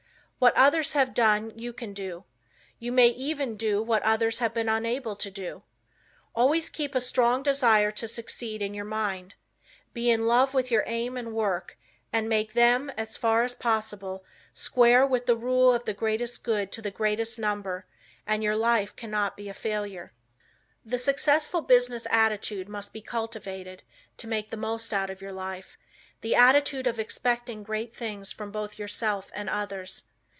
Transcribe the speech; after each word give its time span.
What 0.43 0.57
others 0.57 0.93
have 0.93 1.13
done 1.13 1.51
you 1.55 1.71
can 1.71 1.93
do. 1.93 2.23
You 2.79 2.91
may 2.91 3.09
even 3.09 3.57
do 3.57 3.79
what 3.79 4.01
others 4.01 4.39
have 4.39 4.55
been 4.55 4.67
unable 4.67 5.15
to 5.17 5.29
do. 5.29 5.61
Always 6.33 6.67
keep 6.67 6.95
a 6.95 6.99
strong 7.01 7.43
desire 7.43 7.91
to 7.91 8.07
succeed 8.07 8.59
in 8.59 8.73
your 8.73 8.83
mind. 8.85 9.35
Be 9.93 10.09
in 10.09 10.25
love 10.25 10.55
with 10.55 10.71
your 10.71 10.83
aim 10.87 11.15
and 11.15 11.35
work, 11.35 11.77
and 12.11 12.27
make 12.27 12.53
them, 12.53 12.89
as 12.97 13.17
far 13.17 13.43
as 13.43 13.53
possible, 13.53 14.23
square 14.51 15.05
with 15.05 15.27
the 15.27 15.35
rule 15.35 15.71
of 15.75 15.83
the 15.85 15.93
greatest 15.93 16.43
good 16.43 16.71
to 16.71 16.81
the 16.81 16.89
greatest 16.89 17.37
number 17.37 17.85
and 18.25 18.41
your 18.43 18.55
life 18.55 18.95
cannot 18.95 19.37
be 19.37 19.47
a 19.47 19.53
failure. 19.53 20.11
The 20.83 20.97
successful 20.97 21.61
business 21.61 22.07
attitude 22.09 22.67
must 22.67 22.93
be 22.93 23.01
cultivated 23.03 23.83
to 24.17 24.25
make 24.27 24.49
the 24.49 24.57
most 24.57 24.91
out 24.91 25.11
of 25.11 25.21
your 25.21 25.33
life, 25.33 25.77
the 26.21 26.33
attitude 26.33 26.87
of 26.87 26.99
expecting 26.99 27.61
great 27.61 27.95
things 27.95 28.31
from 28.31 28.49
both 28.51 28.79
yourself 28.79 29.29
and 29.35 29.47
others. 29.47 30.05